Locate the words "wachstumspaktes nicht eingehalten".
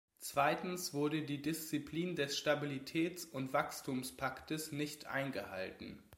3.53-6.01